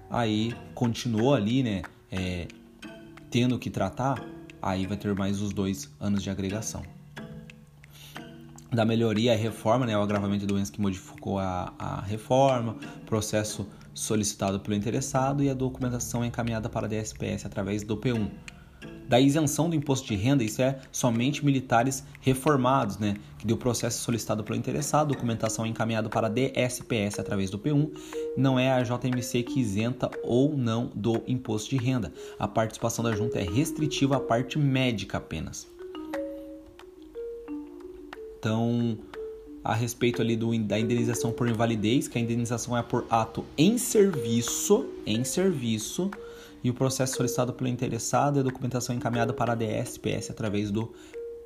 aí 0.09 0.55
continuou 0.73 1.33
ali, 1.33 1.63
né? 1.63 1.81
É, 2.11 2.47
tendo 3.29 3.59
que 3.59 3.69
tratar 3.69 4.23
aí 4.69 4.85
vai 4.85 4.97
ter 4.97 5.13
mais 5.15 5.41
os 5.41 5.53
dois 5.53 5.89
anos 5.99 6.21
de 6.21 6.29
agregação. 6.29 6.83
Da 8.71 8.83
melhoria 8.83 9.33
e 9.33 9.37
reforma, 9.37 9.85
né, 9.85 9.97
o 9.97 10.01
agravamento 10.01 10.41
de 10.41 10.45
doença 10.47 10.71
que 10.71 10.81
modificou 10.81 11.39
a, 11.39 11.73
a 11.79 12.01
reforma, 12.01 12.75
processo 13.05 13.67
solicitado 13.93 14.59
pelo 14.59 14.75
interessado 14.75 15.41
e 15.41 15.49
a 15.49 15.53
documentação 15.53 16.23
encaminhada 16.23 16.69
para 16.69 16.85
a 16.85 16.89
DSPS 16.89 17.45
através 17.45 17.83
do 17.83 17.97
P1 17.97 18.29
da 19.07 19.19
isenção 19.19 19.69
do 19.69 19.75
imposto 19.75 20.07
de 20.07 20.15
renda, 20.15 20.43
isso 20.43 20.61
é 20.61 20.79
somente 20.91 21.45
militares 21.45 22.03
reformados, 22.21 22.97
né? 22.97 23.15
Que 23.39 23.47
deu 23.47 23.57
processo 23.57 24.03
solicitado 24.03 24.43
pelo 24.43 24.57
interessado, 24.57 25.13
documentação 25.13 25.65
encaminhada 25.65 26.09
para 26.09 26.27
a 26.27 26.29
DSPS 26.29 27.19
através 27.19 27.49
do 27.49 27.57
P1, 27.57 27.89
não 28.35 28.59
é 28.59 28.71
a 28.71 28.83
JMC 28.83 29.43
que 29.43 29.59
isenta 29.59 30.09
ou 30.23 30.57
não 30.57 30.91
do 30.93 31.21
imposto 31.27 31.69
de 31.69 31.77
renda. 31.77 32.13
A 32.37 32.47
participação 32.47 33.03
da 33.03 33.15
junta 33.15 33.39
é 33.39 33.43
restritiva 33.43 34.17
à 34.17 34.19
parte 34.19 34.59
médica 34.59 35.17
apenas. 35.17 35.67
Então, 38.39 38.97
a 39.63 39.73
respeito 39.73 40.21
ali 40.21 40.35
do, 40.35 40.57
da 40.59 40.79
indenização 40.79 41.31
por 41.31 41.49
invalidez, 41.49 42.07
que 42.07 42.17
a 42.17 42.21
indenização 42.21 42.77
é 42.77 42.83
por 42.83 43.05
ato 43.09 43.43
em 43.57 43.77
serviço, 43.77 44.85
em 45.05 45.23
serviço, 45.23 46.09
e 46.63 46.69
o 46.69 46.73
processo 46.73 47.17
solicitado 47.17 47.53
pelo 47.53 47.69
interessado 47.69 48.37
e 48.37 48.39
a 48.39 48.43
documentação 48.43 48.95
encaminhada 48.95 49.33
para 49.33 49.53
a 49.53 49.55
DSPS 49.55 50.31
através 50.31 50.71
do 50.71 50.93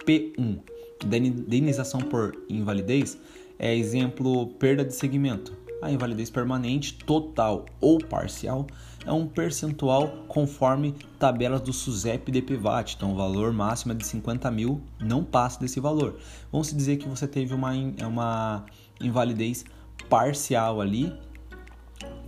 P1. 0.05 0.59
Da 1.05 1.17
indenização 1.17 1.99
por 1.99 2.35
invalidez 2.49 3.17
é 3.57 3.75
exemplo 3.75 4.47
perda 4.59 4.83
de 4.83 4.93
segmento. 4.93 5.55
A 5.81 5.91
invalidez 5.91 6.29
permanente, 6.29 6.93
total 6.93 7.65
ou 7.79 7.97
parcial, 7.97 8.67
é 9.05 9.11
um 9.11 9.27
percentual 9.27 10.25
conforme 10.27 10.93
tabelas 11.17 11.61
do 11.61 11.73
SUSEP 11.73 12.29
e 12.29 12.31
DPVAT. 12.31 12.95
Então, 12.95 13.13
o 13.13 13.15
valor 13.15 13.51
máximo 13.51 13.93
é 13.93 13.95
de 13.95 14.05
50 14.05 14.49
mil, 14.51 14.79
não 14.99 15.23
passa 15.23 15.59
desse 15.59 15.79
valor. 15.79 16.17
Vamos 16.51 16.71
dizer 16.71 16.97
que 16.97 17.07
você 17.07 17.27
teve 17.27 17.53
uma, 17.53 17.71
uma 18.05 18.65
invalidez 18.99 19.65
parcial 20.07 20.81
ali, 20.81 21.11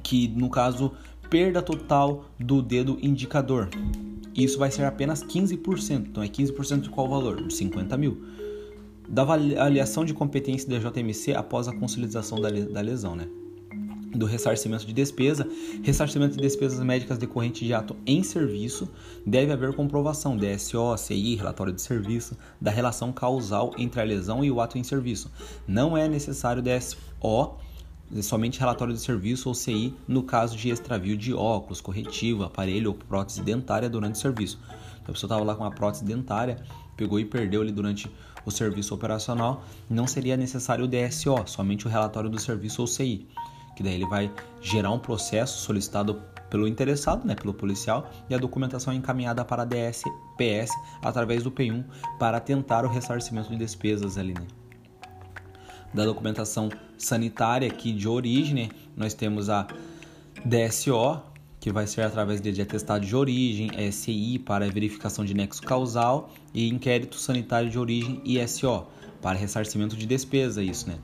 que 0.01 0.27
no 0.29 0.49
caso 0.49 0.93
perda 1.33 1.63
total 1.63 2.25
do 2.39 2.61
dedo 2.61 2.99
indicador. 3.01 3.67
Isso 4.35 4.59
vai 4.59 4.69
ser 4.69 4.83
apenas 4.83 5.23
15%. 5.23 6.05
Então 6.09 6.21
é 6.21 6.27
15% 6.27 6.81
de 6.81 6.89
qual 6.91 7.09
valor? 7.09 7.47
De 7.47 7.51
50 7.51 7.97
mil. 7.97 8.23
Da 9.09 9.23
avaliação 9.23 10.05
de 10.05 10.13
competência 10.13 10.69
da 10.69 10.77
JMC 10.77 11.33
após 11.33 11.67
a 11.67 11.73
consolidação 11.73 12.39
da 12.39 12.81
lesão, 12.81 13.15
né? 13.15 13.27
do 14.13 14.27
ressarcimento 14.27 14.85
de 14.85 14.93
despesa, 14.93 15.49
ressarcimento 15.81 16.35
de 16.35 16.41
despesas 16.43 16.79
médicas 16.81 17.17
decorrentes 17.17 17.65
de 17.65 17.73
ato 17.73 17.95
em 18.05 18.21
serviço, 18.21 18.87
deve 19.25 19.51
haver 19.51 19.73
comprovação 19.73 20.37
DSO, 20.37 20.95
CI, 20.99 21.33
relatório 21.33 21.73
de 21.73 21.81
serviço, 21.81 22.37
da 22.61 22.69
relação 22.69 23.11
causal 23.11 23.73
entre 23.75 23.99
a 23.99 24.03
lesão 24.03 24.45
e 24.45 24.51
o 24.51 24.61
ato 24.61 24.77
em 24.77 24.83
serviço. 24.83 25.31
Não 25.67 25.97
é 25.97 26.07
necessário 26.07 26.61
DSO 26.61 27.57
somente 28.21 28.59
relatório 28.59 28.93
de 28.93 28.99
serviço 28.99 29.49
ou 29.49 29.55
CI 29.55 29.95
no 30.07 30.23
caso 30.23 30.55
de 30.55 30.69
extravio 30.69 31.17
de 31.17 31.33
óculos, 31.33 31.81
corretivo, 31.81 32.43
aparelho 32.43 32.91
ou 32.91 32.95
prótese 32.95 33.41
dentária 33.41 33.89
durante 33.89 34.15
o 34.15 34.17
serviço. 34.17 34.59
Então, 35.01 35.09
a 35.09 35.13
pessoa 35.13 35.27
estava 35.27 35.43
lá 35.43 35.55
com 35.55 35.63
uma 35.63 35.71
prótese 35.71 36.05
dentária, 36.05 36.63
pegou 36.95 37.19
e 37.19 37.25
perdeu 37.25 37.61
ali 37.61 37.71
durante 37.71 38.09
o 38.45 38.51
serviço 38.51 38.93
operacional, 38.93 39.63
não 39.89 40.05
seria 40.05 40.37
necessário 40.37 40.85
o 40.85 40.87
DSO, 40.87 41.47
somente 41.47 41.87
o 41.87 41.89
relatório 41.89 42.29
do 42.29 42.39
serviço 42.39 42.81
ou 42.81 42.87
CI, 42.87 43.27
que 43.75 43.81
daí 43.81 43.95
ele 43.95 44.05
vai 44.05 44.31
gerar 44.61 44.91
um 44.91 44.99
processo 44.99 45.61
solicitado 45.61 46.21
pelo 46.49 46.67
interessado, 46.67 47.25
né, 47.25 47.35
pelo 47.35 47.53
policial, 47.53 48.11
e 48.29 48.35
a 48.35 48.37
documentação 48.37 48.93
é 48.93 48.95
encaminhada 48.95 49.43
para 49.43 49.63
a 49.63 49.65
DSPS 49.65 50.71
através 51.01 51.41
do 51.41 51.51
P1 51.51 51.83
para 52.19 52.39
tentar 52.39 52.85
o 52.85 52.89
ressarcimento 52.89 53.49
de 53.49 53.57
despesas 53.57 54.17
ali, 54.17 54.33
né 54.33 54.45
da 55.93 56.05
documentação 56.05 56.69
sanitária 56.97 57.67
aqui 57.67 57.91
de 57.91 58.07
origem, 58.07 58.69
nós 58.95 59.13
temos 59.13 59.49
a 59.49 59.67
DSO, 60.45 61.21
que 61.59 61.71
vai 61.71 61.87
ser 61.87 62.01
através 62.01 62.41
de 62.41 62.61
atestado 62.61 63.05
de 63.05 63.15
origem, 63.15 63.69
SI 63.91 64.39
para 64.39 64.69
verificação 64.69 65.23
de 65.23 65.33
nexo 65.33 65.61
causal 65.61 66.29
e 66.53 66.67
inquérito 66.67 67.15
sanitário 67.15 67.69
de 67.69 67.79
origem 67.79 68.21
ISO 68.25 68.85
para 69.21 69.37
ressarcimento 69.37 69.95
de 69.95 70.05
despesa, 70.05 70.61
isso, 70.61 70.89
né? 70.89 70.97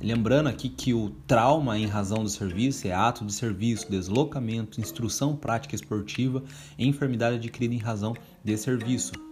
Lembrando 0.00 0.48
aqui 0.48 0.68
que 0.68 0.94
o 0.94 1.10
trauma 1.26 1.76
em 1.76 1.86
razão 1.86 2.22
do 2.22 2.28
serviço 2.28 2.86
é 2.86 2.92
ato 2.92 3.24
de 3.24 3.32
serviço, 3.32 3.90
deslocamento, 3.90 4.80
instrução 4.80 5.34
prática 5.34 5.74
esportiva 5.74 6.42
enfermidade 6.78 7.36
adquirida 7.36 7.74
em 7.74 7.78
razão 7.78 8.14
de 8.44 8.56
serviço. 8.56 9.27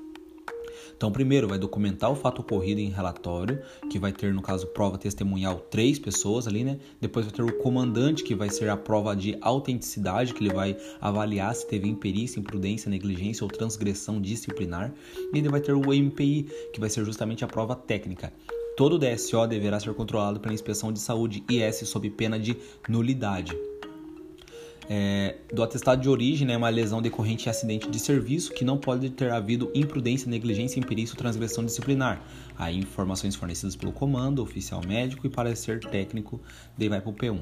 Então, 0.97 1.13
primeiro 1.13 1.47
vai 1.47 1.59
documentar 1.59 2.11
o 2.11 2.15
fato 2.15 2.41
ocorrido 2.41 2.81
em 2.81 2.89
relatório, 2.89 3.61
que 3.91 3.99
vai 3.99 4.13
ter, 4.13 4.33
no 4.33 4.41
caso, 4.41 4.67
prova 4.69 4.97
testemunhal 4.97 5.61
três 5.71 5.99
pessoas 5.99 6.47
ali, 6.47 6.65
né? 6.65 6.79
Depois 7.01 7.27
vai 7.27 7.35
ter 7.35 7.43
o 7.43 7.59
comandante, 7.59 8.25
que 8.25 8.35
vai 8.35 8.49
ser 8.49 8.71
a 8.71 8.77
prova 8.77 9.15
de 9.15 9.37
autenticidade, 9.43 10.33
que 10.33 10.43
ele 10.43 10.55
vai 10.55 10.77
avaliar 11.01 11.55
se 11.55 11.67
teve 11.67 11.87
imperícia, 11.87 12.41
imprudência, 12.41 12.91
negligência 12.91 13.45
ou 13.45 13.51
transgressão 13.51 14.21
disciplinar. 14.21 14.93
E 15.35 15.39
ele 15.39 15.49
vai 15.49 15.61
ter 15.61 15.75
o 15.75 15.93
MPI, 15.93 16.47
que 16.73 16.81
vai 16.81 16.89
ser 16.89 17.05
justamente 17.05 17.45
a 17.45 17.47
prova 17.47 17.77
técnica. 17.77 18.33
Todo 18.77 18.99
DSO 18.99 19.47
deverá 19.47 19.79
ser 19.81 19.95
controlado 19.95 20.41
pela 20.41 20.55
inspeção 20.55 20.93
de 20.93 20.99
saúde 20.99 21.43
IS 21.49 21.89
sob 21.89 22.09
pena 22.11 22.39
de 22.39 22.57
nulidade 22.89 23.57
é, 24.89 25.37
do 25.53 25.63
atestado 25.63 26.01
de 26.01 26.09
origem, 26.09 26.47
né, 26.47 26.57
uma 26.57 26.69
lesão 26.69 27.03
decorrente 27.03 27.45
de 27.45 27.51
acidente 27.51 27.89
de 27.89 27.99
serviço 27.99 28.53
que 28.53 28.65
não 28.65 28.79
pode 28.79 29.11
ter 29.11 29.31
havido 29.31 29.71
imprudência, 29.75 30.31
negligência, 30.31 30.79
imperícia 30.79 31.15
ou 31.15 31.19
transgressão 31.19 31.65
disciplinar. 31.65 32.21
Aí 32.59 32.79
informações 32.79 33.35
fornecidas 33.35 33.77
pelo 33.77 33.93
comando, 33.93 34.43
oficial 34.43 34.81
médico 34.87 35.27
e 35.27 35.31
parecer 35.31 35.81
técnico, 35.81 36.41
daí 36.77 36.89
vai 36.89 37.01
para 37.01 37.11
o 37.11 37.15
P1 37.15 37.41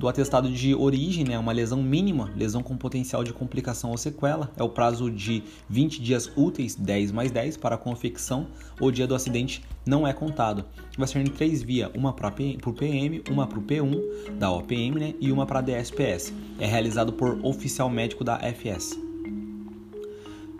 do 0.00 0.08
atestado 0.08 0.50
de 0.50 0.74
origem, 0.74 1.24
né, 1.24 1.38
uma 1.38 1.52
lesão 1.52 1.82
mínima, 1.82 2.32
lesão 2.34 2.62
com 2.62 2.74
potencial 2.74 3.22
de 3.22 3.34
complicação 3.34 3.90
ou 3.90 3.98
sequela, 3.98 4.50
é 4.56 4.62
o 4.62 4.68
prazo 4.70 5.10
de 5.10 5.42
20 5.68 6.00
dias 6.00 6.32
úteis, 6.34 6.74
10 6.74 7.12
mais 7.12 7.30
10, 7.30 7.58
para 7.58 7.74
a 7.74 7.78
confecção, 7.78 8.46
o 8.80 8.90
dia 8.90 9.06
do 9.06 9.14
acidente 9.14 9.62
não 9.84 10.08
é 10.08 10.14
contado. 10.14 10.64
Vai 10.96 11.06
ser 11.06 11.20
em 11.20 11.24
três 11.24 11.62
vias, 11.62 11.90
uma 11.94 12.14
para 12.14 12.28
o 12.28 12.72
PM, 12.72 13.22
uma 13.30 13.46
para 13.46 13.58
o 13.58 13.62
P1 13.62 14.38
da 14.38 14.50
OPM 14.50 14.98
né, 14.98 15.14
e 15.20 15.30
uma 15.30 15.44
para 15.44 15.58
a 15.58 15.62
DSPS. 15.62 16.32
É 16.58 16.64
realizado 16.64 17.12
por 17.12 17.38
oficial 17.44 17.90
médico 17.90 18.24
da 18.24 18.38
FS. 18.38 18.98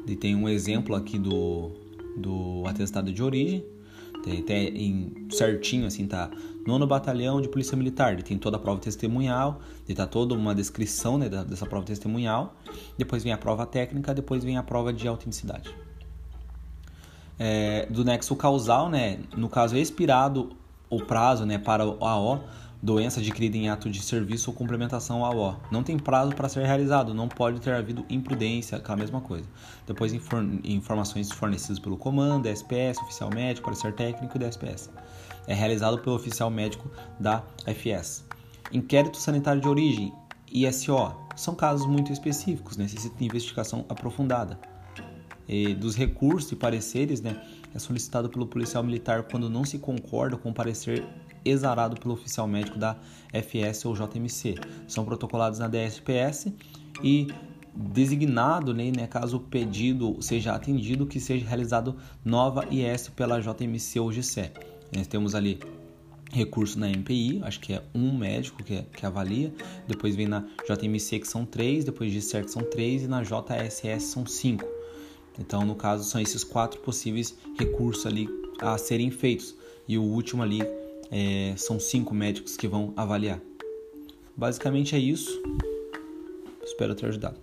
E 0.07 0.17
tem 0.17 0.37
um 0.37 0.51
exemplo 0.51 0.95
aqui 0.95 1.19
do, 1.19 1.71
do 2.15 2.65
atestado 2.67 3.11
de 3.11 3.23
origem, 3.23 3.65
tem 4.23 4.41
até 4.41 4.65
em 4.65 5.15
certinho 5.31 5.87
assim 5.87 6.07
tá 6.07 6.31
nono 6.71 6.87
batalhão 6.87 7.41
de 7.41 7.49
polícia 7.49 7.77
militar. 7.77 8.13
Ele 8.13 8.23
tem 8.23 8.39
toda 8.39 8.57
a 8.57 8.61
prova 8.61 8.81
testemunhal 8.81 9.61
ele 9.91 9.97
tá 9.97 10.07
toda 10.07 10.35
uma 10.35 10.55
descrição 10.55 11.19
né, 11.19 11.29
dessa 11.29 11.67
prova 11.67 11.85
testemunhal. 11.85 12.55
Depois 12.97 13.25
vem 13.25 13.33
a 13.33 13.39
prova 13.39 13.67
técnica 13.67 14.15
depois 14.15 14.45
vem 14.45 14.57
a 14.57 14.63
prova 14.63 14.93
de 14.93 15.07
autenticidade. 15.09 15.75
É, 17.39 17.87
do 17.91 18.05
nexo 18.05 18.37
causal 18.37 18.91
né 18.91 19.19
no 19.35 19.49
caso 19.49 19.75
expirado 19.75 20.51
o 20.91 21.01
prazo 21.01 21.47
né 21.47 21.57
para 21.57 21.87
o 21.87 21.97
AO 22.05 22.45
doença 22.83 23.21
adquirida 23.21 23.57
em 23.57 23.69
ato 23.69 23.91
de 23.91 24.01
serviço 24.01 24.51
ou 24.51 24.57
complementação 24.57 25.25
ao 25.25 25.37
O. 25.37 25.57
Não 25.71 25.83
tem 25.83 25.99
prazo 25.99 26.35
para 26.35 26.49
ser 26.49 26.65
realizado, 26.65 27.13
não 27.13 27.29
pode 27.29 27.61
ter 27.61 27.73
havido 27.73 28.05
imprudência, 28.09 28.79
aquela 28.79 28.97
mesma 28.97 29.21
coisa. 29.21 29.47
Depois, 29.87 30.13
informações 30.65 31.31
fornecidas 31.31 31.79
pelo 31.79 31.97
comando, 31.97 32.47
SPS, 32.47 33.01
oficial 33.03 33.31
médico, 33.31 33.67
parecer 33.67 33.93
técnico 33.93 34.37
e 34.37 34.41
DSPS. 34.41 34.91
É 35.47 35.55
realizado 35.55 35.99
pelo 35.99 36.17
oficial 36.17 36.51
médico 36.51 36.91
da 37.19 37.43
FS. 37.67 38.25
Inquérito 38.73 39.19
sanitário 39.19 39.61
de 39.61 39.69
origem, 39.69 40.13
ISO, 40.51 41.15
são 41.37 41.55
casos 41.55 41.87
muito 41.87 42.13
específicos, 42.13 42.77
necessitam 42.77 43.19
de 43.19 43.25
investigação 43.25 43.85
aprofundada. 43.89 44.59
E 45.49 45.75
dos 45.75 45.97
recursos 45.97 46.53
e 46.53 46.57
pareceres, 46.57 47.21
né, 47.21 47.41
é 47.75 47.79
solicitado 47.79 48.29
pelo 48.29 48.47
policial 48.47 48.85
militar 48.85 49.25
quando 49.25 49.51
não 49.51 49.65
se 49.65 49.79
concorda 49.79 50.37
com 50.37 50.51
o 50.51 50.55
parecer 50.55 51.05
exarado 51.45 51.99
pelo 52.01 52.15
oficial 52.15 52.47
médico 52.47 52.79
da 52.79 52.97
FS 53.33 53.85
ou 53.85 53.95
JMC. 53.95 54.57
São 54.87 55.05
protocolados 55.05 55.59
na 55.59 55.69
DSPS 55.69 56.53
e 57.03 57.29
designado, 57.75 58.75
né, 58.75 58.91
né, 58.95 59.07
caso 59.07 59.37
o 59.37 59.41
pedido 59.41 60.17
seja 60.21 60.53
atendido, 60.55 61.07
que 61.07 61.21
seja 61.21 61.47
realizado 61.47 61.97
nova 62.25 62.67
IS 62.71 63.09
pela 63.09 63.41
JMC 63.41 64.01
ou 64.01 64.11
GCE. 64.11 64.51
Nós 64.95 65.07
temos 65.07 65.35
ali 65.35 65.61
recurso 66.33 66.79
na 66.79 66.89
MPI, 66.89 67.41
acho 67.43 67.61
que 67.61 67.73
é 67.73 67.83
um 67.95 68.17
médico 68.17 68.63
que, 68.63 68.83
que 68.83 69.05
avalia, 69.07 69.53
depois 69.87 70.15
vem 70.15 70.27
na 70.27 70.45
JMC 70.69 71.21
que 71.21 71.29
são 71.29 71.45
três, 71.45 71.85
depois 71.85 72.13
de 72.13 72.21
CERT 72.21 72.49
são 72.49 72.63
três 72.63 73.03
e 73.03 73.09
na 73.09 73.23
JSS 73.23 74.05
são 74.05 74.27
cinco. 74.27 74.65
Então, 75.39 75.65
no 75.65 75.75
caso, 75.75 76.05
são 76.05 76.21
esses 76.21 76.45
quatro 76.45 76.81
possíveis 76.81 77.35
recursos 77.59 78.05
ali 78.07 78.29
a 78.61 78.77
serem 78.77 79.11
feitos. 79.11 79.55
E 79.89 79.97
o 79.97 80.03
último 80.03 80.43
ali 80.43 80.61
é, 81.11 81.55
são 81.57 81.81
cinco 81.81 82.15
médicos 82.15 82.57
que 82.57 82.69
vão 82.69 82.93
avaliar. 82.97 83.41
Basicamente 84.37 84.95
é 84.95 84.99
isso. 84.99 85.43
Espero 86.63 86.95
ter 86.95 87.07
ajudado. 87.07 87.39